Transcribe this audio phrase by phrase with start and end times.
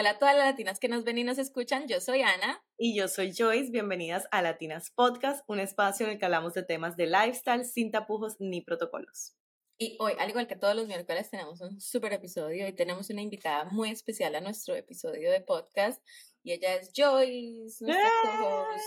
[0.00, 2.64] Hola a todas las latinas que nos ven y nos escuchan, yo soy Ana.
[2.78, 6.62] Y yo soy Joyce, bienvenidas a Latinas Podcast, un espacio en el que hablamos de
[6.62, 9.36] temas de lifestyle sin tapujos ni protocolos.
[9.76, 13.20] Y hoy, al igual que todos los miércoles, tenemos un súper episodio y tenemos una
[13.20, 16.02] invitada muy especial a nuestro episodio de podcast.
[16.42, 18.80] Y ella es Joyce, nuestra ¡Eh!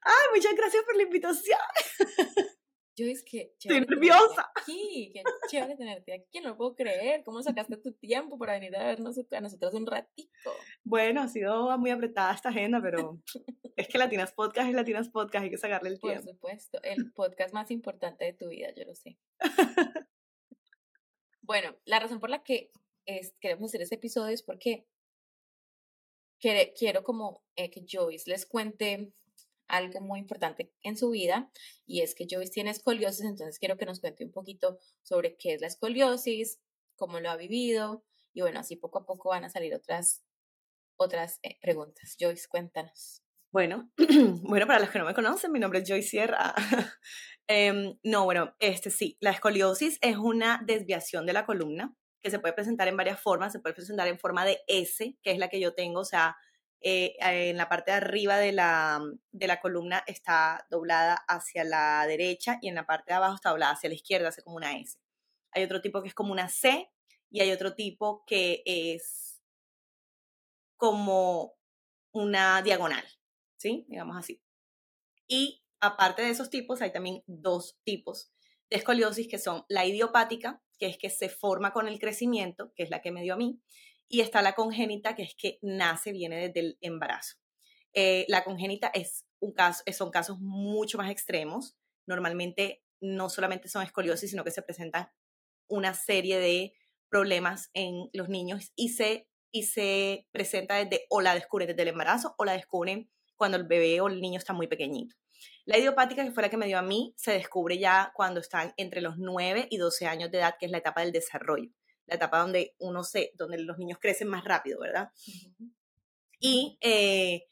[0.00, 1.58] ¡Ay, muchas gracias por la invitación!
[2.98, 4.50] Joyce, que Estoy nerviosa.
[4.54, 7.22] Aquí, qué chévere tenerte aquí, no lo puedo creer.
[7.24, 10.50] ¿Cómo sacaste tu tiempo para venir a vernos a nosotros un ratito?
[10.82, 13.20] Bueno, ha sido muy apretada esta agenda, pero
[13.76, 16.24] es que Latinas Podcast es Latinas Podcast, hay que sacarle el tiempo.
[16.24, 19.18] Por supuesto, el podcast más importante de tu vida, yo lo sé.
[21.42, 22.70] bueno, la razón por la que
[23.06, 24.86] es, queremos hacer este episodio es porque
[26.40, 29.12] quiero como eh, que Joyce les cuente
[29.68, 31.50] algo muy importante en su vida
[31.86, 35.54] y es que Joyce tiene escoliosis, entonces quiero que nos cuente un poquito sobre qué
[35.54, 36.60] es la escoliosis,
[36.96, 40.24] cómo lo ha vivido y bueno, así poco a poco van a salir otras,
[40.96, 42.16] otras eh, preguntas.
[42.18, 43.22] Joyce, cuéntanos.
[43.50, 43.90] Bueno,
[44.42, 46.54] bueno, para los que no me conocen, mi nombre es Joyce Sierra.
[47.50, 52.38] Em, no, bueno, este sí, la escoliosis es una desviación de la columna que se
[52.38, 55.48] puede presentar en varias formas, se puede presentar en forma de S, que es la
[55.48, 56.36] que yo tengo, o sea,
[56.80, 59.00] eh, en la parte de arriba de la,
[59.32, 63.50] de la columna está doblada hacia la derecha y en la parte de abajo está
[63.50, 64.98] doblada hacia la izquierda, hace como una S.
[65.50, 66.90] Hay otro tipo que es como una C
[67.30, 69.42] y hay otro tipo que es
[70.76, 71.56] como
[72.12, 73.04] una diagonal,
[73.56, 73.84] ¿sí?
[73.88, 74.40] Digamos así.
[75.26, 78.32] Y aparte de esos tipos, hay también dos tipos
[78.70, 82.84] de escoliosis que son la idiopática, que es que se forma con el crecimiento, que
[82.84, 83.60] es la que me dio a mí,
[84.08, 87.36] y está la congénita, que es que nace, viene desde el embarazo.
[87.92, 91.76] Eh, la congénita es un caso, son casos mucho más extremos.
[92.06, 95.10] Normalmente no solamente son escoliosis, sino que se presentan
[95.68, 96.72] una serie de
[97.10, 101.88] problemas en los niños y se, y se presenta desde, o la descubren desde el
[101.88, 105.16] embarazo o la descubren cuando el bebé o el niño está muy pequeñito.
[105.64, 108.72] La idiopática, que fue la que me dio a mí, se descubre ya cuando están
[108.76, 111.70] entre los 9 y 12 años de edad, que es la etapa del desarrollo
[112.08, 115.10] la etapa donde uno se, donde los niños crecen más rápido, ¿verdad?
[116.40, 117.44] Y, eh,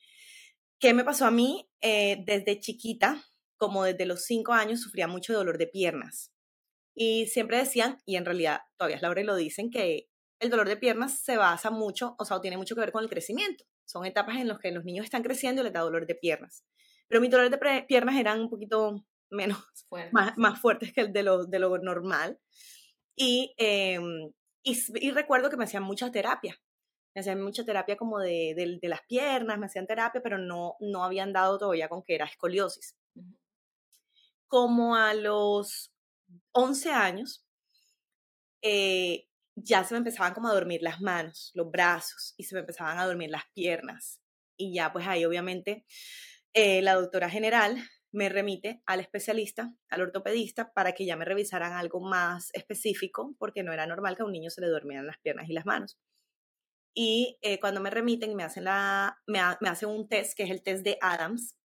[0.78, 1.68] ¿qué me pasó a mí?
[1.80, 3.22] Eh, desde chiquita,
[3.56, 6.32] como desde los cinco años, sufría mucho dolor de piernas.
[6.94, 10.08] Y siempre decían, y en realidad todavía es la hora y lo dicen, que
[10.40, 13.10] el dolor de piernas se basa mucho, o sea, tiene mucho que ver con el
[13.10, 13.64] crecimiento.
[13.84, 16.64] Son etapas en las que los niños están creciendo y les da dolor de piernas.
[17.08, 19.58] Pero mis dolores de piernas eran un poquito menos,
[20.12, 22.38] más, más, fuertes que el de lo, de lo normal.
[23.14, 24.32] Y em,
[24.66, 26.58] y, recuerdo que me hacían mucha terapia.
[27.14, 31.04] Me hacían mucha terapia como de, de, las piernas, me hacían terapia, pero no, no
[31.04, 32.96] habían dado todavía con que era escoliosis.
[34.48, 35.92] Como a los
[36.52, 37.46] 11 años,
[38.60, 42.60] eh, ya se me empezaban como a dormir las manos, los brazos, y se me
[42.60, 44.20] empezaban a dormir las piernas.
[44.56, 45.86] Y ya pues ahí obviamente
[46.52, 47.76] eh, la doctora general
[48.12, 53.62] me remite al especialista, al ortopedista, para que ya me revisaran algo más específico, porque
[53.62, 55.98] no era normal que a un niño se le durmieran las piernas y las manos.
[56.94, 60.62] Y eh, cuando me remiten, me hacen, la, me, hacen un test, que es el
[60.62, 61.56] test de Adams,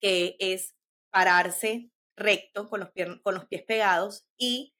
[0.00, 0.74] que es
[1.10, 2.90] pararse recto con los,
[3.22, 4.74] con los pies pegados y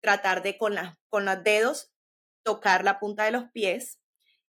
[0.00, 0.76] tratar de con,
[1.10, 1.92] con los dedos
[2.44, 4.00] tocar la punta de los pies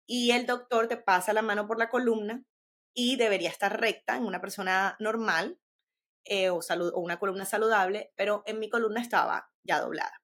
[0.06, 2.44] y el doctor te pasa la mano por la columna
[2.94, 5.58] y debería estar recta en una persona normal
[6.24, 10.22] eh, o, o, una columna saludable, pero en mi columna estaba ya doblada.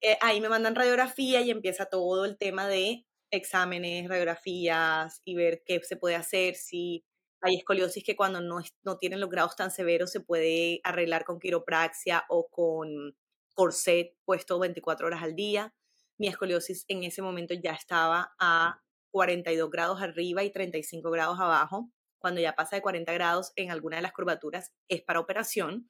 [0.00, 5.62] Eh, ahí me mandan radiografía y empieza todo el tema de exámenes, radiografías y ver
[5.66, 7.04] qué se puede hacer, si
[7.44, 11.38] hay escoliosis que cuando no, no tienen los grados tan severos se puede arreglar con
[11.38, 13.16] quiropraxia o con
[13.52, 15.74] corset puesto 24 horas al día.
[16.18, 18.82] Mi escoliosis en ese momento ya estaba a
[19.14, 21.88] 42 grados arriba y 35 grados abajo.
[22.18, 25.88] Cuando ya pasa de 40 grados en alguna de las curvaturas es para operación.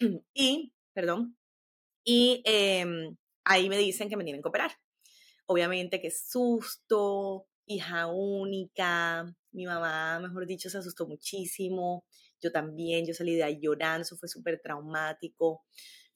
[0.34, 1.36] Y, perdón,
[2.02, 4.72] y em, ahí me dicen que me tienen que operar.
[5.46, 12.06] Obviamente que susto, hija única, mi mamá, mejor dicho, se asustó muchísimo,
[12.40, 15.62] yo también, yo salí de ahí llorando, eso fue súper traumático,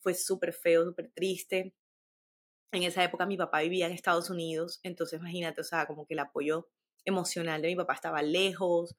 [0.00, 1.74] fue súper feo, súper triste
[2.76, 6.14] en esa época mi papá vivía en Estados Unidos, entonces imagínate, o sea, como que
[6.14, 6.68] el apoyo
[7.04, 8.96] emocional de mi papá estaba lejos,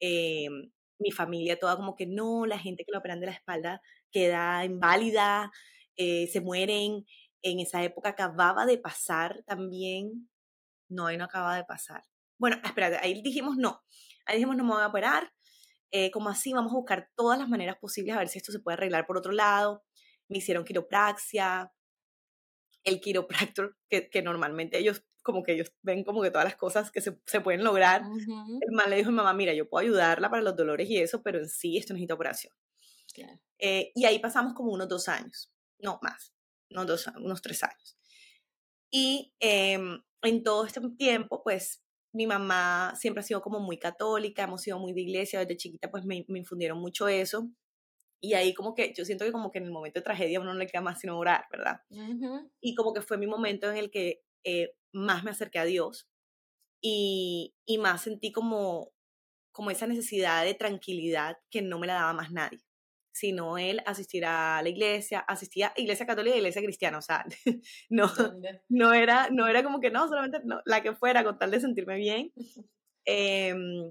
[0.00, 3.80] em, mi familia toda como que no, la gente que lo operan de la espalda
[4.12, 5.50] queda inválida,
[5.96, 7.06] eh, se mueren,
[7.42, 10.28] en esa época acababa de pasar también,
[10.88, 12.04] no, ahí no acaba de pasar.
[12.38, 13.82] Bueno, espérate, ahí dijimos no,
[14.26, 15.32] ahí dijimos no me voy a operar,
[15.92, 18.60] eh, como así, vamos a buscar todas las maneras posibles a ver si esto se
[18.60, 19.84] puede arreglar por otro lado,
[20.28, 21.72] me hicieron quiropraxia,
[22.88, 26.90] el quiropractor, que, que normalmente ellos como que ellos ven como que todas las cosas
[26.90, 28.02] que se, se pueden lograr.
[28.02, 30.96] El man le dijo a mi mamá, mira, yo puedo ayudarla para los dolores y
[30.96, 32.52] eso, pero en sí esto necesita operación.
[33.58, 36.32] Eh, y ahí pasamos como unos dos años, no más,
[36.70, 37.98] no dos, unos tres años.
[38.90, 41.82] Y em, en todo este tiempo, pues
[42.12, 45.90] mi mamá siempre ha sido como muy católica, hemos sido muy de iglesia, desde chiquita
[45.90, 47.50] pues me, me infundieron mucho eso.
[48.20, 50.52] Y ahí como que yo siento que como que en el momento de tragedia uno
[50.52, 51.80] no le queda más sino orar, ¿verdad?
[52.60, 56.08] Y como que fue mi momento en el que eh, más me acerqué a Dios
[56.80, 58.92] y, y, más sentí como,
[59.52, 62.60] como esa necesidad de tranquilidad que no me la daba más nadie,
[63.12, 67.24] sino él asistir a la iglesia, asistía a iglesia católica y iglesia cristiana, o sea,
[67.90, 68.10] no,
[68.68, 71.60] no, era, no era como que no, solamente no, la que fuera con tal de
[71.60, 72.32] sentirme bien.
[73.10, 73.90] Em,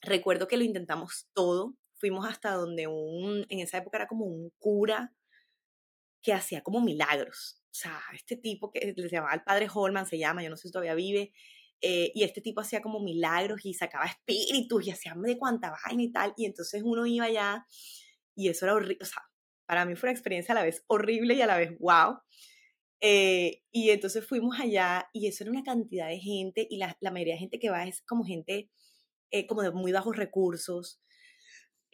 [0.00, 4.50] recuerdo que lo intentamos todo, fuimos hasta donde un, en esa época era como un
[4.58, 5.14] cura
[6.22, 10.16] que hacía como milagros o sea, este tipo que le llamaba el padre Holman, se
[10.16, 11.32] llama, yo no sé si todavía vive,
[11.80, 16.04] eh, y este tipo hacía como milagros y sacaba espíritus y hacía de cuánta vaina
[16.04, 17.66] y tal, y entonces uno iba allá
[18.36, 19.22] y eso era horrible, o sea,
[19.66, 22.18] para mí fue una experiencia a la vez horrible y a la vez wow.
[23.00, 27.10] Eh, y entonces fuimos allá y eso era una cantidad de gente y la, la
[27.10, 28.70] mayoría de gente que va es como gente
[29.32, 31.02] eh, como de muy bajos recursos,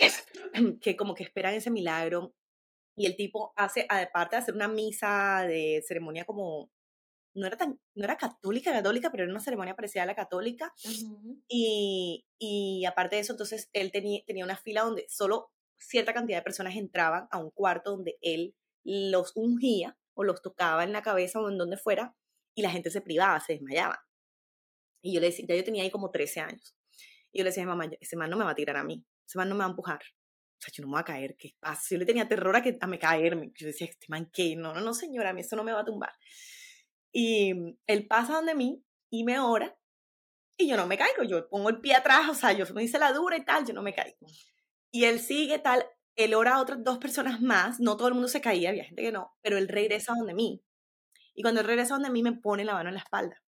[0.80, 2.34] que como que esperan ese milagro
[2.96, 6.70] y el tipo hace, aparte de hacer una misa de ceremonia como,
[7.34, 10.72] no era tan, no era católica, católica, pero era una ceremonia parecida a la católica.
[11.48, 16.38] y, y, aparte de eso, entonces él tenía, tenía una fila donde solo cierta cantidad
[16.38, 18.54] de personas entraban a un cuarto donde él
[18.84, 22.14] los ungía o los tocaba en la cabeza o en donde fuera
[22.54, 24.04] y la gente se privaba, se desmayaba.
[25.02, 26.76] Y yo le decía, ya yo tenía ahí como 13 años.
[27.32, 29.38] Y yo le decía mamá, ese man no me va a tirar a mí, ese
[29.38, 30.00] man no me va a empujar
[30.60, 31.82] o sea, yo no me voy a caer, ¿qué pasa?
[31.90, 33.50] Yo le tenía terror a, que, a me caerme.
[33.54, 34.56] Yo decía, este man, ¿qué?
[34.56, 36.12] No, no, no, señora, a mí eso no me va a tumbar.
[37.12, 37.54] Y
[37.86, 39.74] él pasa donde mí y me ora
[40.58, 41.22] y yo no me caigo.
[41.22, 43.72] Yo pongo el pie atrás, o sea, yo me hice la dura y tal, yo
[43.72, 44.18] no me caigo.
[44.90, 48.28] Y él sigue tal, él ora a otras dos personas más, no todo el mundo
[48.28, 50.62] se caía, había gente que no, pero él regresa donde mí.
[51.34, 53.42] Y cuando él regresa donde mí me pone la mano en la espalda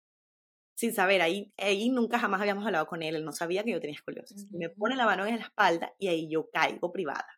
[0.83, 3.79] sin saber, ahí, ahí nunca jamás habíamos hablado con él, él no sabía que yo
[3.79, 4.51] tenía escoliosis.
[4.51, 7.29] Me pone la mano en la espalda y ahí yo caigo privada.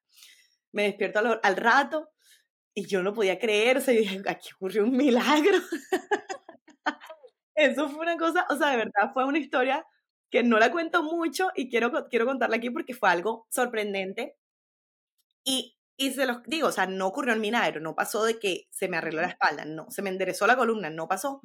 [0.73, 2.08] Me despierto al, rato
[2.73, 5.58] y yo no podía creer, o sea, yo dije, aquí ocurrió un milagro.
[7.55, 9.87] Eso fue una cosa, o sea, de verdad fue una historia
[10.31, 14.38] que no la cuento mucho y quiero, quiero contarla aquí porque fue algo sorprendente.
[15.44, 18.69] Y, y se los digo, o sea, no ocurrió el milagro, no pasó de que
[18.70, 21.43] se me arregló la espalda, no, se me enderezó la columna, no pasó.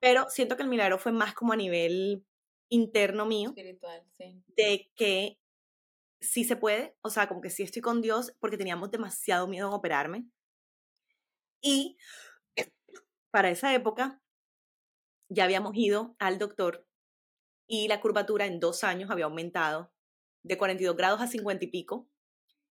[0.00, 2.24] Pero siento que el milagro fue más como a nivel
[2.68, 3.50] interno mío.
[3.50, 4.42] Espiritual, sí.
[4.56, 5.38] De que
[6.20, 9.68] sí se puede, o sea, como que sí estoy con Dios porque teníamos demasiado miedo
[9.68, 10.26] en operarme.
[11.60, 11.96] Y
[13.30, 14.22] para esa época
[15.28, 16.86] ya habíamos ido al doctor
[17.66, 19.92] y la curvatura en dos años había aumentado
[20.42, 22.08] de 42 grados a 50 y pico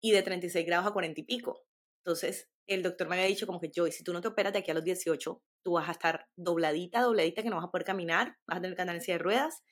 [0.01, 1.63] y de 36 grados a 40 y pico.
[2.00, 4.60] Entonces, el doctor me había dicho como que, yo, si tú no te operas de
[4.60, 7.86] aquí a los 18, tú vas a estar dobladita, dobladita, que no vas a poder
[7.86, 9.63] caminar, vas a tener que andar en silla de ruedas.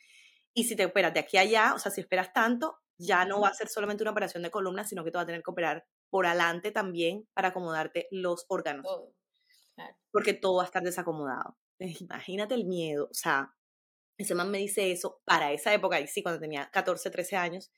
[0.54, 3.42] Y si te operas de aquí a allá, o sea, si esperas tanto, ya no
[3.42, 5.52] va a ser solamente una operación de columna, sino que te vas a tener que
[5.52, 8.86] operar por adelante también para acomodarte los órganos.
[10.12, 11.58] Porque todo va a estar desacomodado.
[11.80, 13.06] Imagínate el miedo.
[13.12, 13.54] O sea,
[14.18, 17.72] ese man me dice eso para esa época, y sí, cuando tenía 14, 13 años.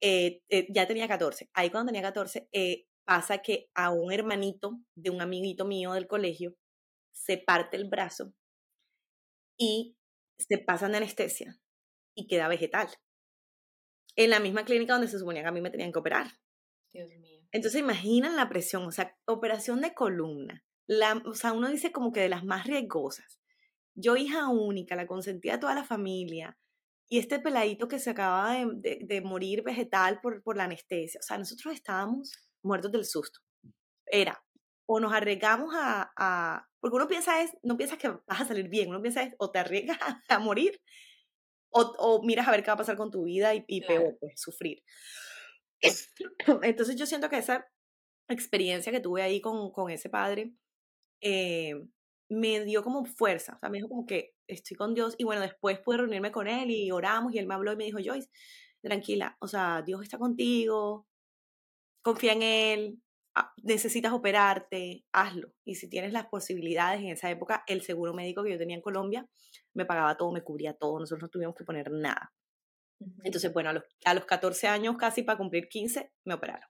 [0.00, 1.48] Eh, eh, ya tenía 14.
[1.54, 6.06] Ahí cuando tenía 14, eh, pasa que a un hermanito de un amiguito mío del
[6.06, 6.54] colegio
[7.12, 8.32] se parte el brazo
[9.58, 9.96] y
[10.38, 11.60] se pasa en anestesia
[12.14, 12.88] y queda vegetal.
[14.16, 16.26] En la misma clínica donde se suponía que a mí me tenían que operar.
[16.92, 17.42] Dios mío.
[17.52, 20.64] Entonces imaginan la presión, o sea, operación de columna.
[20.86, 23.40] La, o sea, uno dice como que de las más riesgosas.
[23.94, 26.58] Yo, hija única, la consentía de toda la familia,
[27.12, 31.20] y este peladito que se acaba de, de, morir vegetal por, por la anestesia.
[31.20, 32.32] O sea, nosotros estábamos
[32.62, 33.40] muertos del susto.
[34.06, 34.44] Era,
[34.86, 38.68] o nos arriesgamos a, a, porque uno piensa es, no piensas que vas a salir
[38.68, 40.80] bien, uno piensa es, o te arriesgas a, morir,
[41.70, 44.16] o, o, miras a ver qué va a pasar con tu vida y, y peor,
[44.20, 44.82] pues, sufrir.
[46.62, 47.66] Entonces yo siento que esa
[48.28, 50.54] experiencia que tuve ahí con, con ese padre
[51.20, 51.74] eh,
[52.28, 55.42] me dio como fuerza, o sea, me dijo como que estoy con Dios y bueno,
[55.42, 58.28] después pude reunirme con él y oramos y él me habló y me dijo, Joyce,
[58.82, 61.06] tranquila, o sea, Dios está contigo,
[62.02, 63.02] confía en Él,
[63.34, 65.52] ah, necesitas operarte, hazlo.
[65.64, 68.82] Y si tienes las posibilidades, en esa época el seguro médico que yo tenía en
[68.82, 69.26] Colombia
[69.74, 72.32] me pagaba todo, me cubría todo, nosotros no tuvimos que poner nada.
[73.24, 76.68] Entonces, bueno, a los, a los 14 años, casi para cumplir 15, me operaron.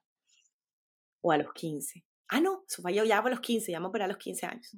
[1.21, 2.03] O a los 15.
[2.29, 4.75] Ah, no, eso fue ya a los 15, ya me operé a los 15 años.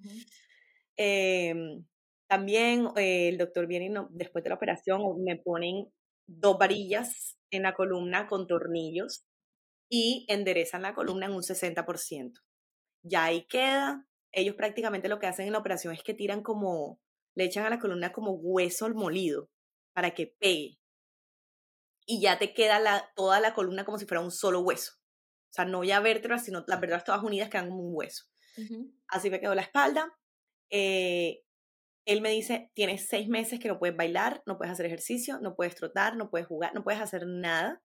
[0.97, 1.85] Em,
[2.27, 5.87] también eh, el doctor viene y después de la operación me ponen
[6.27, 9.25] dos varillas en la columna con tornillos
[9.89, 12.41] y enderezan la columna en un 60%.
[13.03, 14.07] Ya ahí queda.
[14.31, 16.99] Ellos prácticamente lo que hacen en la operación es que tiran como,
[17.35, 19.49] le echan a la columna como hueso molido
[19.93, 20.79] para que pegue.
[22.05, 24.93] Y ya te queda la, toda la columna como si fuera un solo hueso.
[24.95, 28.25] O sea, no ya vértebras, sino las vértebras todas unidas quedan como un hueso.
[29.07, 30.13] Así me quedó la espalda.
[30.69, 31.43] Eh,
[32.05, 35.55] él me dice, tienes seis meses que no puedes bailar, no puedes hacer ejercicio, no
[35.55, 37.81] puedes trotar, no puedes jugar, no puedes hacer nada.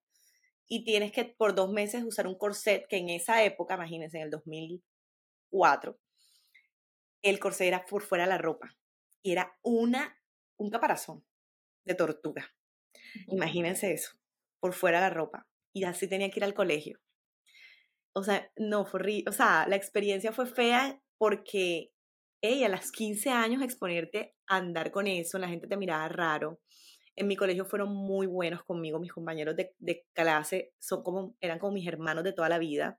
[0.72, 4.24] Y tienes que por dos meses usar un corset que en esa época, imagínense, en
[4.24, 5.98] el 2004,
[7.22, 8.76] el corset era por fuera de la ropa.
[9.20, 10.16] Y era una,
[10.56, 11.26] un caparazón
[11.84, 12.54] de tortuga.
[13.26, 14.12] Imagínense eso,
[14.60, 15.48] por fuera de la ropa.
[15.74, 17.00] Y así tenía que ir al colegio.
[18.12, 21.90] O sea, no, fue O sea, la experiencia fue fea porque
[22.42, 26.60] hey, a las 15 años exponerte a andar con eso, la gente te miraba raro.
[27.16, 31.58] En mi colegio fueron muy buenos conmigo, mis compañeros de, de clase son como, eran
[31.58, 32.98] como mis hermanos de toda la vida.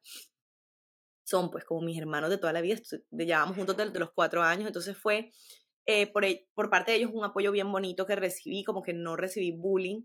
[1.24, 2.78] Son pues como mis hermanos de toda la vida,
[3.12, 5.32] llevábamos juntos desde los cuatro años, entonces fue
[5.86, 8.94] eh, por, e, por parte de ellos un apoyo bien bonito que recibí, como que
[8.94, 10.04] no recibí bullying,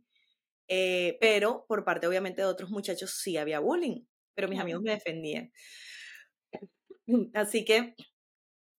[0.69, 4.93] eh, pero por parte obviamente de otros muchachos sí había bullying, pero mis amigos me
[4.93, 5.53] defendían.
[7.35, 7.95] Así que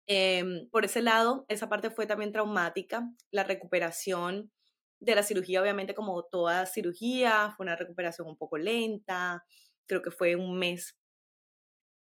[0.08, 3.10] Em, por ese lado, esa parte fue también traumática.
[3.30, 4.52] La recuperación
[5.00, 9.44] de la cirugía, obviamente, como toda cirugía, fue una recuperación un poco lenta.
[9.88, 10.98] Creo que fue un mes,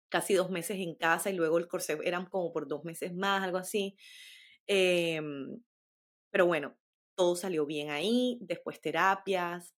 [0.08, 3.42] casi dos meses en casa y luego el corsé eran como por dos meses más,
[3.42, 3.96] algo así.
[4.66, 5.60] Em,
[6.30, 6.76] pero bueno,
[7.16, 8.38] todo salió bien ahí.
[8.42, 9.74] Después terapias.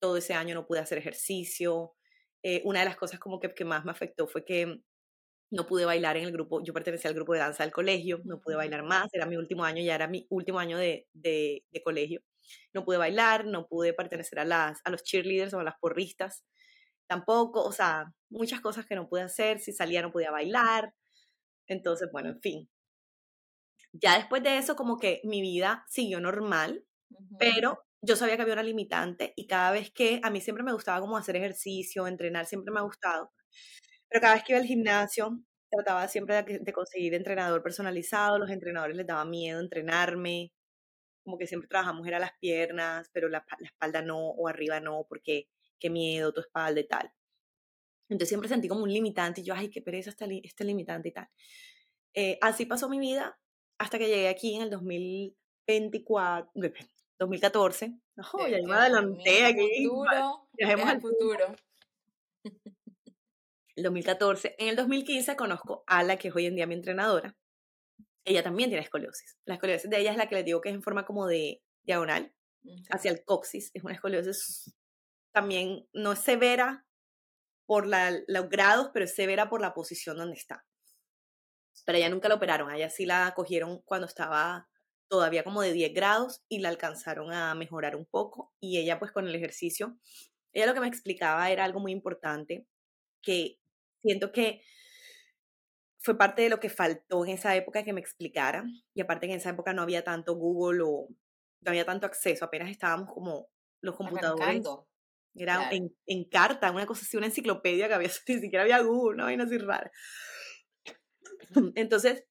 [0.00, 1.94] Todo ese año no pude hacer ejercicio.
[2.42, 4.82] Eh, una de las cosas como que, que más me afectó fue que
[5.50, 8.40] no pude bailar en el grupo, yo pertenecía al grupo de danza del colegio, no
[8.40, 12.22] pude bailar más, era mi último año, ya era mi último año de, de, colegio.
[12.72, 16.44] No pude bailar, no pude pertenecer a, las, a los cheerleaders o a las porristas,
[17.08, 20.94] tampoco, o sea, muchas cosas que no pude hacer, si salía no podía bailar,
[21.66, 22.70] entonces, bueno, en fin.
[23.92, 26.84] Ya después de eso, como que mi vida siguió normal,
[27.38, 30.72] pero yo sabía que había una limitante y cada vez que a mí siempre me
[30.72, 33.32] gustaba como hacer ejercicio, entrenar, siempre me ha gustado.
[34.08, 35.40] Pero cada vez que iba al gimnasio,
[35.70, 40.52] trataba siempre de, conseguir entrenador personalizado, los entrenadores les daba miedo entrenarme,
[41.30, 45.48] como que siempre trabajamos era las piernas, pero la, espalda no, o arriba no, porque
[45.78, 47.12] qué miedo, tu espalda y tal.
[48.08, 51.12] Entonces siempre sentí como un limitante y yo, ay, qué pereza este, este limitante y
[51.12, 51.28] tal.
[52.14, 53.38] Eh, así pasó mi vida
[53.78, 56.50] hasta que llegué aquí en el 2024,
[57.20, 58.00] 2014.
[58.32, 59.86] Oh, ya me adelanté aquí.
[59.86, 61.54] Futuro, al futuro.
[63.76, 64.56] el 2014.
[64.58, 67.36] En el 2015 conozco a la que es hoy en día mi entrenadora.
[68.24, 69.38] Ella también tiene escoliosis.
[69.44, 71.62] La escoliosis de ella es la que les digo que es en forma como de
[71.82, 72.32] diagonal
[72.90, 73.70] hacia el coxis.
[73.74, 74.74] Es una escoliosis
[75.32, 76.84] también, no es severa
[77.66, 80.64] por los grados, pero es severa por la posición donde está.
[81.86, 84.68] Pero ella nunca la operaron, a ella sí la cogieron cuando estaba
[85.08, 88.52] todavía como de 10 grados y la alcanzaron a mejorar un poco.
[88.60, 89.98] Y ella pues con el ejercicio,
[90.52, 92.66] ella lo que me explicaba era algo muy importante,
[93.22, 93.58] que
[94.02, 94.62] siento que
[96.02, 98.64] fue parte de lo que faltó en esa época que me explicara.
[98.94, 101.08] Y aparte en esa época no había tanto Google o
[101.60, 103.48] no había tanto acceso, apenas estábamos como
[103.82, 104.66] los computadores.
[105.34, 109.14] Era en, en, carta, una cosa así, una enciclopedia que había, ni siquiera había Google,
[109.14, 109.90] una vaina así rara.
[111.76, 112.24] Entonces,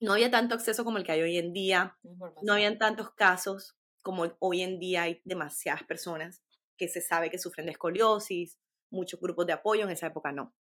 [0.00, 1.96] no había tanto acceso como el que hay hoy en día,
[2.42, 6.44] no habían tantos casos como hoy en día hay demasiadas personas
[6.76, 8.58] que se sabe que sufren de escoliosis,
[8.90, 10.54] muchos grupos de apoyo, en esa época no.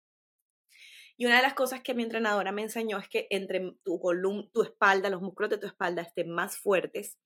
[1.17, 4.49] Y una de las cosas que mi entrenadora me enseñó es que entre tu columna,
[4.51, 7.17] tu espalda, los músculos de tu espalda estén más fuertes,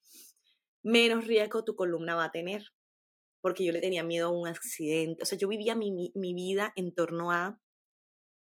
[0.83, 2.73] menos riesgo tu columna va a tener.
[3.41, 5.23] Porque yo le tenía miedo a un accidente.
[5.23, 7.61] O sea, yo vivía mi, mi vida en torno a,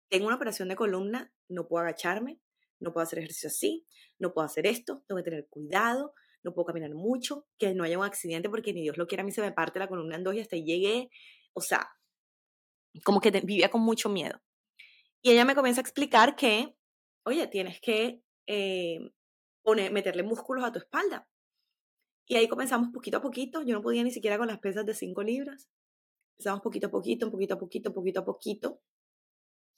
[0.08, 2.40] tengo una operación de columna, no puedo agacharme,
[2.80, 3.86] no puedo hacer ejercicio así,
[4.18, 7.98] no puedo hacer esto, tengo que tener cuidado, no puedo caminar mucho, que no haya
[7.98, 10.24] un accidente porque ni Dios lo quiera, a mí se me parte la columna en
[10.24, 11.10] dos y hasta llegué,
[11.52, 11.88] o sea,
[13.04, 14.40] como que vivía con mucho miedo.
[15.22, 16.74] Y ella me comienza a explicar que,
[17.24, 19.10] oye, tienes que eh,
[19.62, 21.28] poner, meterle músculos a tu espalda.
[22.28, 23.62] Y ahí comenzamos poquito a poquito.
[23.62, 25.68] Yo no podía ni siquiera con las pesas de 5 libras.
[26.38, 28.80] Empezamos poquito a poquito, poquito a poquito, poquito a poquito.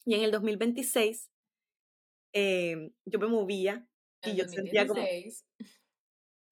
[0.04, 1.30] Y en el 2026
[2.33, 3.87] eh, yo me movía
[4.25, 5.02] y yo sentía como...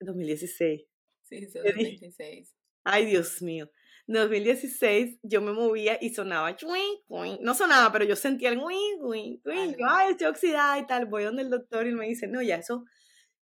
[0.01, 0.87] 2016.
[1.23, 2.55] Sí, 2016.
[2.85, 3.71] Ay, Dios mío.
[4.07, 7.39] 2016 yo me movía y sonaba chuin, chuin.
[7.41, 9.39] No sonaba, pero yo sentía el wing, wing.
[9.45, 11.07] Yo, ay, estoy oxidada y tal.
[11.07, 12.85] Voy donde el doctor y me dice, no, ya eso,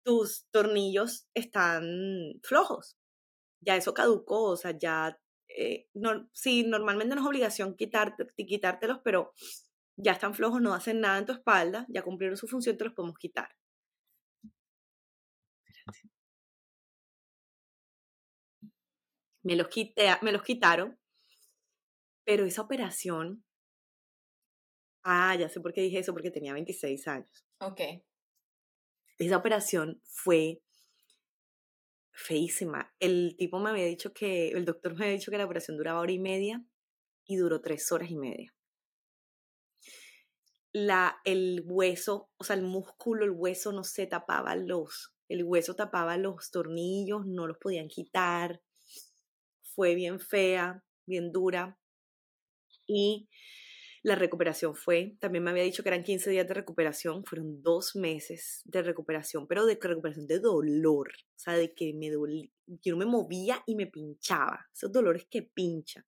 [0.02, 2.96] tus tornillos están flojos.
[3.60, 9.00] Ya eso caducó, o sea, ya, eh, no, sí, normalmente no es obligación quitarte, quitártelos,
[9.02, 9.32] pero
[9.96, 12.94] ya están flojos, no hacen nada en tu espalda, ya cumplieron su función, te los
[12.94, 13.48] podemos quitar.
[19.46, 20.98] Me los, quité, me los quitaron,
[22.24, 23.44] pero esa operación,
[25.04, 27.46] ah, ya sé por qué dije eso, porque tenía 26 años.
[27.60, 27.80] Ok.
[29.18, 30.62] Esa operación fue
[32.10, 32.92] feísima.
[32.98, 36.00] El tipo me había dicho que, el doctor me había dicho que la operación duraba
[36.00, 36.64] hora y media
[37.24, 38.56] y duró tres horas y media
[40.76, 45.74] la, el hueso, o sea, el músculo, el hueso no se tapaba los, el hueso
[45.74, 48.60] tapaba los tornillos, no los podían quitar.
[49.76, 51.78] Fue bien fea, bien dura.
[52.86, 53.28] Y
[54.02, 57.94] la recuperación fue, también me había dicho que eran 15 días de recuperación, fueron dos
[57.94, 62.92] meses de recuperación, pero de recuperación de dolor, o sea, de que me dolía, yo
[62.92, 66.04] no me movía y me pinchaba, esos dolores que pinchan.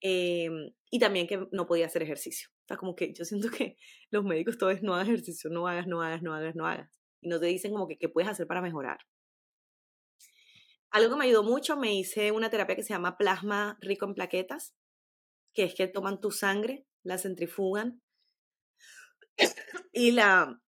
[0.00, 2.48] Em, y también que no podía hacer ejercicio.
[2.64, 3.76] O sea, como que yo siento que
[4.10, 6.90] los médicos todo es no hagas ejercicio, no hagas, no hagas, no hagas, no hagas.
[7.20, 8.98] Y no te dicen como que qué puedes hacer para mejorar.
[10.94, 14.14] Algo que me ayudó mucho, me hice una terapia que se llama plasma rico en
[14.14, 14.76] plaquetas,
[15.52, 18.00] que es que toman tu sangre, la centrifugan
[19.92, 20.62] y la,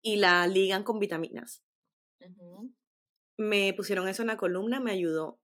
[0.00, 1.62] y la ligan con vitaminas.
[3.36, 5.38] Me pusieron eso en la columna, me ayudó.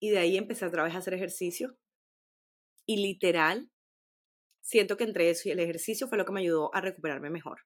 [0.00, 1.78] Y de ahí empecé otra vez a hacer ejercicio
[2.84, 3.70] y literal,
[4.60, 7.60] siento que entre eso y el ejercicio fue lo que me ayudó a recuperarme mejor.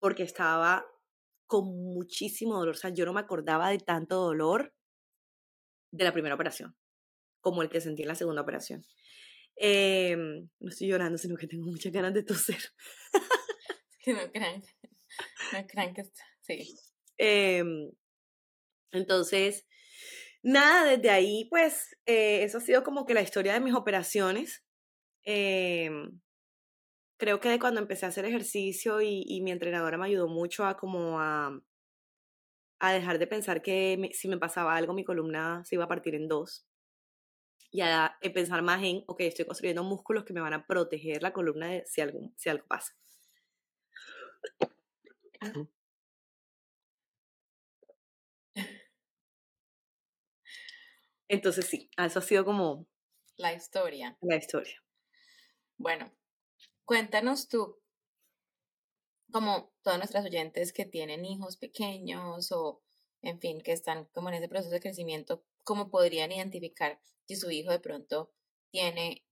[0.00, 0.86] Porque estaba
[1.46, 2.74] con muchísimo dolor.
[2.74, 4.74] O sea, yo no me acordaba de tanto dolor
[5.92, 6.76] de la primera operación,
[7.40, 8.84] como el que sentí en la segunda operación.
[9.56, 12.58] Em, no estoy llorando, sino que tengo muchas ganas de toser.
[14.00, 14.62] que no crean,
[15.52, 16.02] no crean que
[16.42, 16.76] sí.
[17.16, 17.90] Em,
[18.92, 19.66] entonces,
[20.42, 24.64] nada, desde ahí, pues, eh, eso ha sido como que la historia de mis operaciones.
[25.24, 26.20] Em,
[27.16, 30.76] creo que de cuando empecé a hacer ejercicio y, mi entrenadora me ayudó mucho a
[30.76, 31.60] como a,
[32.78, 36.14] a dejar de pensar que si me pasaba algo mi columna se iba a partir
[36.14, 36.66] en dos
[37.70, 41.32] y a, pensar más en, ok, estoy construyendo músculos que me van a proteger la
[41.32, 42.94] columna de, si, algo, si algo pasa.
[51.28, 52.86] Entonces sí, eso ha sido como...
[53.36, 54.16] La historia.
[54.22, 54.82] La historia.
[55.76, 56.10] Bueno,
[56.86, 57.78] cuéntanos tú,
[59.30, 62.80] como todos nuestros oyentes que tienen hijos pequeños o,
[63.22, 67.50] en fin, que están como en ese proceso de crecimiento, ¿cómo podrían identificar si su
[67.50, 68.32] hijo de pronto
[68.70, 69.26] tiene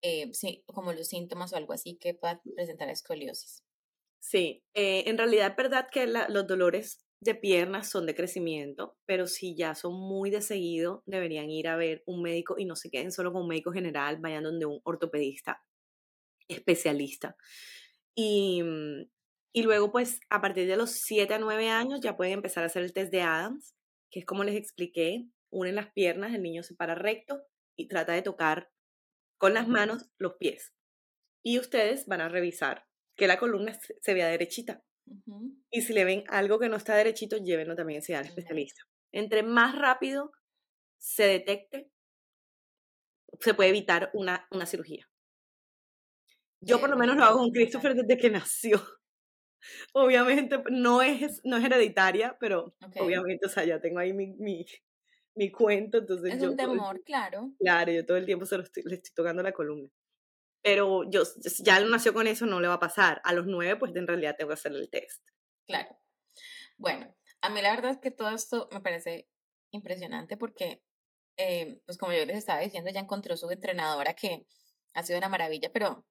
[0.00, 0.30] eh,
[0.66, 3.64] como los síntomas o algo así que pueda presentar escoliosis?
[4.20, 9.26] Sí, eh, en realidad es verdad que los dolores de piernas son de crecimiento, pero
[9.26, 12.90] si ya son muy de seguido, deberían ir a ver un médico y no se
[12.90, 15.64] queden solo con un médico general, vayan donde un ortopedista
[16.48, 17.36] especialista.
[18.14, 19.10] Y, mm,
[19.52, 22.66] y luego, pues, a partir de los 7 a 9 años ya pueden empezar a
[22.66, 23.74] hacer el test de Adams,
[24.10, 27.42] que es como les expliqué, unen las piernas, el niño se para recto
[27.76, 28.70] y trata de tocar
[29.38, 30.74] con las manos los pies.
[31.42, 34.82] Y ustedes van a revisar que la columna se vea derechita.
[35.70, 38.82] Y si le ven algo que no está derechito, llévenlo también a al especialista.
[39.12, 40.32] Entre más rápido
[40.98, 41.90] se detecte,
[43.40, 45.08] se puede evitar una, una cirugía.
[46.66, 48.80] Yo por lo menos lo hago con Christopher desde que nació.
[49.92, 54.64] Obviamente no es, no es hereditaria, pero obviamente, o sea, ya tengo ahí mi, mi,
[55.34, 55.98] mi cuento.
[55.98, 57.52] Entonces es un temor, claro.
[57.58, 59.90] Claro, yo todo el tiempo se lo estoy, le estoy tocando la columna
[60.66, 61.22] pero yo
[61.60, 63.20] ya nació con eso, no le va a pasar.
[63.22, 65.22] A los nueve, pues en realidad tengo que hacer el test.
[65.64, 65.96] Claro.
[66.76, 69.28] Bueno, a mí la verdad es que todo esto me parece
[69.70, 70.82] impresionante porque,
[71.36, 74.44] eh, pues como yo les estaba diciendo, ya encontró su entrenadora que
[74.92, 76.04] ha sido una maravilla, pero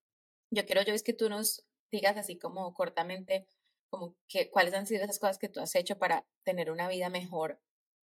[0.55, 3.47] yo quiero, yo es que tú nos digas así como cortamente,
[3.89, 7.09] como que cuáles han sido esas cosas que tú has hecho para tener una vida
[7.09, 7.59] mejor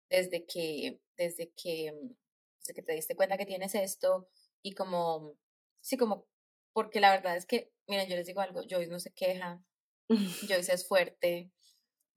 [0.10, 1.94] desde que, desde que,
[2.60, 4.28] desde que te diste cuenta que tienes esto
[4.62, 5.36] y como,
[5.82, 6.28] sí, como
[6.74, 9.64] porque la verdad es que, miren, yo les digo algo, Joyce no se queja,
[10.50, 11.52] Joyce es fuerte,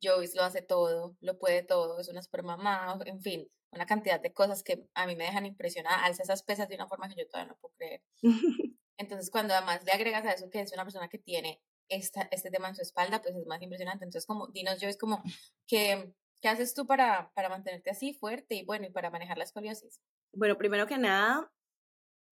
[0.03, 4.21] Joyce lo hace todo, lo puede todo, es una super mamá, en fin, una cantidad
[4.21, 7.17] de cosas que a mí me dejan impresionada, alza esas pesas de una forma que
[7.17, 8.03] yo todavía no puedo creer.
[8.99, 12.69] Entonces, cuando además le agregas a eso que es una persona que tiene este tema
[12.69, 14.05] en su espalda, pues es más impresionante.
[14.05, 15.23] Entonces, como, dinos, Joyce, como,
[15.67, 19.45] ¿qué, ¿qué haces tú para, para mantenerte así fuerte y bueno, y para manejar la
[19.45, 20.01] escoliosis?
[20.33, 21.53] Bueno, primero que nada,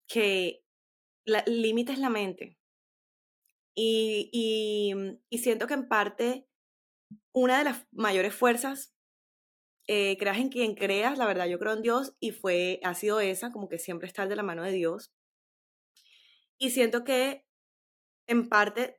[0.08, 0.64] que
[1.24, 2.58] la, límite es la mente.
[3.76, 6.46] Y, y, y, siento que en parte
[7.32, 8.94] una de las mayores fuerzas,
[9.86, 13.20] eh, creas en quien creas, la verdad yo creo en Dios y fue, ha sido
[13.20, 15.12] esa, como que siempre estar de la mano de Dios.
[16.58, 17.44] Y siento que
[18.28, 18.98] en parte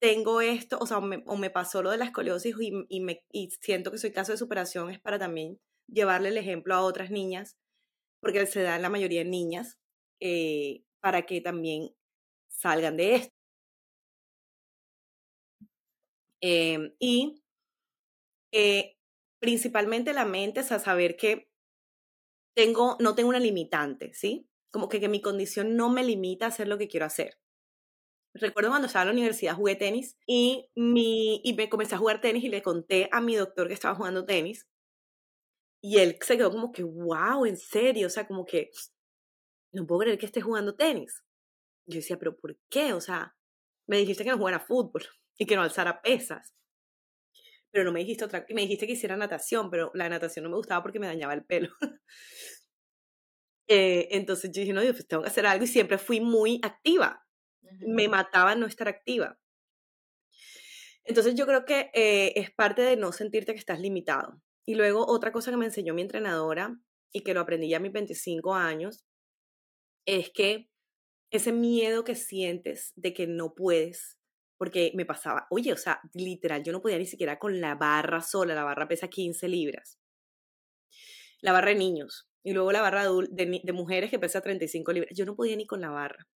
[0.00, 3.50] tengo esto, o sea, o me, pasó lo de la escoliosis y, y, me, y
[3.60, 7.56] siento que soy caso de superación, es para también llevarle el ejemplo a otras niñas,
[8.20, 9.78] porque se da en la mayoría de niñas,
[10.20, 11.90] eh, para que también
[12.48, 13.34] salgan de esto.
[16.42, 17.42] Em, y
[18.52, 18.96] eh,
[19.40, 21.48] principalmente la mente, es a saber que
[22.56, 24.46] tengo, no tengo una limitante, ¿sí?
[24.72, 27.38] Como que, que mi condición no me limita a hacer lo que quiero hacer.
[28.34, 32.20] Recuerdo cuando estaba en la universidad jugué tenis y, mi, y me comencé a jugar
[32.20, 34.66] tenis y le conté a mi doctor que estaba jugando tenis.
[35.82, 38.70] Y él se quedó como que, wow, en serio, o sea, como que
[39.72, 41.24] no puedo creer que esté jugando tenis.
[41.86, 42.92] Yo decía, pero ¿por qué?
[42.92, 43.36] O sea,
[43.86, 45.02] me dijiste que no jugara fútbol
[45.38, 46.54] y que no alzara pesas.
[47.70, 50.56] Pero no me dijiste otra, me dijiste que hiciera natación, pero la natación no me
[50.56, 51.70] gustaba porque me dañaba el pelo.
[53.68, 56.60] eh, entonces yo dije, no, yo pues tengo que hacer algo y siempre fui muy
[56.62, 57.24] activa.
[57.80, 59.38] Me mataba no estar activa.
[61.04, 64.40] Entonces yo creo que eh, es parte de no sentirte que estás limitado.
[64.64, 66.78] Y luego otra cosa que me enseñó mi entrenadora
[67.12, 69.04] y que lo aprendí ya a mis 25 años
[70.06, 70.68] es que
[71.30, 74.18] ese miedo que sientes de que no puedes,
[74.58, 78.20] porque me pasaba, oye, o sea, literal, yo no podía ni siquiera con la barra
[78.20, 79.98] sola, la barra pesa 15 libras,
[81.40, 85.24] la barra de niños, y luego la barra de, mujeres que pesa 35 libras, yo
[85.24, 86.26] no podía ni con la barra.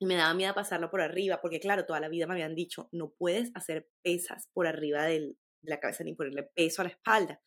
[0.00, 2.88] Y me daba miedo pasarlo por arriba, porque claro, toda la vida me habían dicho,
[2.92, 7.42] no puedes hacer pesas por arriba de la cabeza ni ponerle peso a la espalda.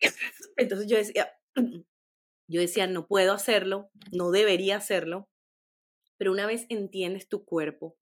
[0.56, 1.32] Entonces yo decía,
[2.48, 5.30] yo decía, no puedo hacerlo, no debería hacerlo,
[6.18, 7.96] pero una vez entiendes tu cuerpo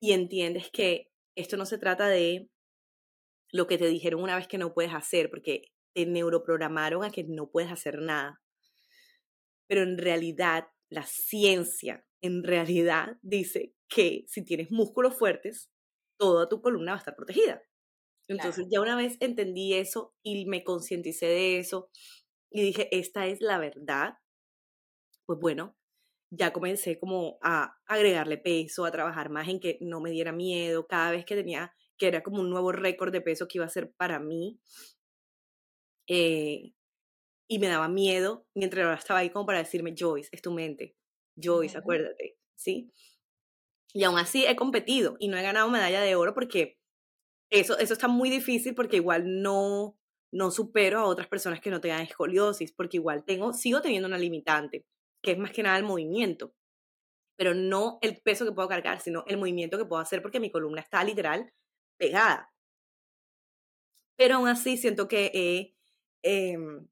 [0.00, 2.50] y entiendes que esto no se trata de
[3.52, 7.24] lo que te dijeron una vez que no puedes hacer, porque te neuroprogramaron a que
[7.24, 8.40] no puedes hacer nada.
[9.68, 15.70] Pero en realidad, la ciencia, en realidad, dice que si tienes músculos fuertes,
[16.18, 17.62] toda tu columna va a estar protegida.
[18.28, 21.90] Entonces, ya una vez entendí eso y me concienticé de eso,
[22.50, 24.14] y dije, esta es la verdad,
[25.26, 25.76] pues bueno,
[26.30, 30.86] ya comencé como a agregarle peso, a trabajar más en que no me diera miedo,
[30.86, 33.68] cada vez que tenía, que era como un nuevo récord de peso que iba a
[33.68, 34.60] ser para mí.
[36.12, 36.72] Eh,
[37.48, 40.96] y me daba miedo, mientras estaba ahí como para decirme, Joyce, es tu mente,
[41.40, 42.92] Joyce, acuérdate, ¿sí?
[43.94, 46.80] Y aún así he competido y no he ganado medalla de oro porque
[47.48, 49.96] eso, eso está muy difícil porque igual no,
[50.32, 54.18] no supero a otras personas que no tengan escoliosis, porque igual tengo, sigo teniendo una
[54.18, 54.84] limitante,
[55.22, 56.54] que es más que nada el movimiento,
[57.36, 60.50] pero no el peso que puedo cargar, sino el movimiento que puedo hacer porque mi
[60.50, 61.52] columna está literal
[61.98, 62.52] pegada.
[64.16, 65.79] Pero aún así siento que he
[66.22, 66.88] em,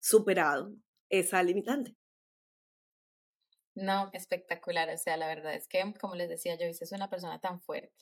[0.00, 0.74] superado
[1.10, 1.96] esa limitante.
[3.74, 4.88] No, espectacular.
[4.90, 7.94] O sea, la verdad es que, como les decía, yo es una persona tan fuerte.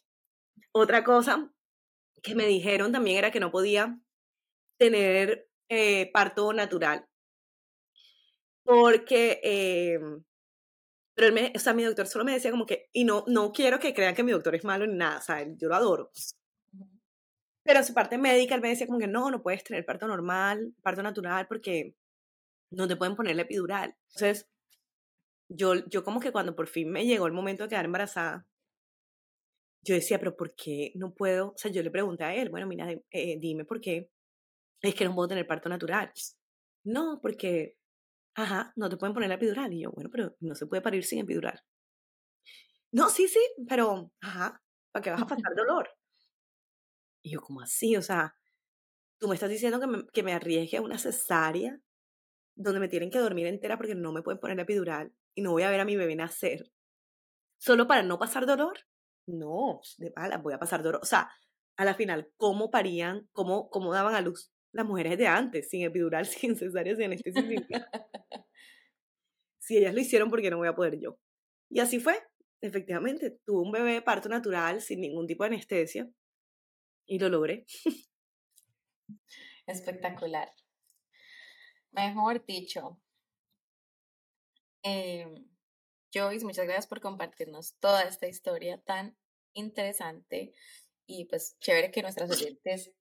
[0.73, 1.53] Otra cosa
[2.23, 3.99] que me dijeron también era que no podía
[4.79, 7.07] tener eh, parto natural.
[8.65, 9.99] Porque, eh,
[11.15, 13.53] pero él me, o sea, mi doctor solo me decía como que, y no, no
[13.53, 16.11] quiero que crean que mi doctor es malo ni nada, o sea, yo lo adoro.
[17.67, 20.73] Pero su parte médica, él me decía como que no, no puedes tener parto normal,
[20.83, 21.95] parto natural, porque
[22.71, 23.95] no te pueden poner la epidural.
[24.09, 24.49] Entonces,
[25.49, 28.47] yo, yo como que cuando por fin me llegó el momento de quedar embarazada,
[29.83, 31.51] yo decía, pero ¿por qué no puedo?
[31.51, 34.11] O sea, yo le pregunté a él, bueno, mira, eh, dime por qué
[34.83, 36.13] es que no puedo tener parto natural.
[36.85, 37.77] No, porque,
[38.37, 39.73] ajá, no te pueden poner la epidural.
[39.75, 41.61] Y yo, bueno, pero no se puede parir sin epidural.
[42.93, 44.61] No, sí, sí, pero, ajá,
[44.93, 45.89] ¿para qué vas a pasar dolor?
[47.27, 47.97] Y yo, ¿cómo así?
[47.97, 48.37] O sea,
[49.19, 51.81] tú me estás diciendo que me, que me arriesgue a una cesárea
[52.55, 55.65] donde me tienen que dormir entera porque no me pueden poner epidural y no voy
[55.65, 56.71] a ver a mi bebé nacer
[57.59, 58.79] solo para no pasar dolor.
[59.27, 61.01] No, de mala, voy a pasar dolor.
[61.03, 61.29] O sea,
[61.77, 65.83] a la final, ¿cómo parían, cómo, cómo daban a luz las mujeres de antes, sin
[65.83, 67.91] epidural, sin cesárea, sin anestesia.
[69.59, 71.19] si ellas lo hicieron, ¿por qué no voy a poder yo?
[71.71, 72.23] Y así fue.
[72.61, 76.09] Efectivamente, tuve un bebé de parto natural, sin ningún tipo de anestesia,
[77.07, 77.67] y lo logré.
[79.67, 80.53] Espectacular.
[81.93, 83.01] Mejor dicho.
[84.83, 85.27] Eh,
[86.13, 89.17] Joyce, muchas gracias por compartirnos toda esta historia tan
[89.55, 90.53] interesante
[91.07, 92.93] y pues chévere que nuestras oyentes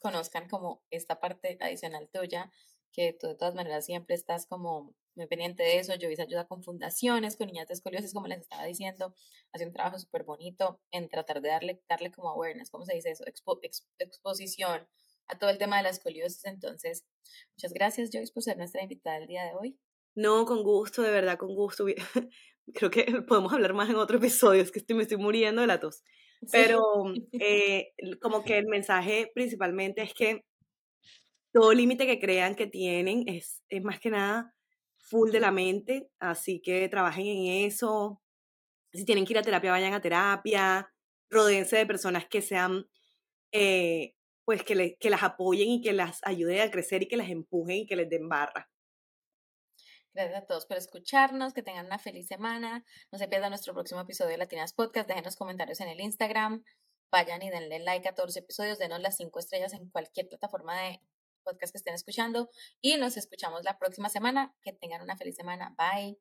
[0.00, 2.50] conozcan como esta parte adicional tuya
[2.92, 5.92] que tú de todas maneras siempre estás como muy pendiente de eso.
[6.00, 9.14] Joyce ayuda con fundaciones, con niñas de escoliosis, como les estaba diciendo.
[9.52, 13.10] Hace un trabajo súper bonito en tratar de darle, darle como awareness, ¿cómo se dice
[13.10, 13.24] eso?
[13.98, 14.88] exposición
[15.26, 16.44] a todo el tema de la escoliosis.
[16.46, 17.04] Entonces,
[17.56, 19.78] muchas gracias Joyce por ser nuestra invitada el día de hoy.
[20.14, 21.84] No, con gusto, de verdad, con gusto.
[22.74, 25.66] Creo que podemos hablar más en otro episodio, es que estoy, me estoy muriendo de
[25.66, 26.02] la tos.
[26.50, 26.80] Pero
[27.32, 30.44] eh, como que el mensaje principalmente es que
[31.52, 34.54] todo límite que crean que tienen es, es más que nada
[35.10, 38.22] full de la mente, así que trabajen en eso.
[38.92, 40.90] Si tienen que ir a terapia, vayan a terapia.
[41.28, 42.86] Rodeense de personas que sean,
[43.52, 47.28] eh, pues que, que las apoyen y que las ayuden a crecer y que las
[47.28, 48.70] empujen y que les den barra.
[50.12, 52.84] Gracias a todos por escucharnos, que tengan una feliz semana.
[53.12, 55.08] No se pierdan nuestro próximo episodio de Latinas Podcast.
[55.08, 56.64] Dejen comentarios en el Instagram.
[57.12, 58.78] Vayan y denle like a todos los episodios.
[58.78, 61.00] Denos las cinco estrellas en cualquier plataforma de
[61.40, 62.50] podcast que estén escuchando
[62.80, 64.54] y nos escuchamos la próxima semana.
[64.62, 65.74] Que tengan una feliz semana.
[65.76, 66.18] Bye.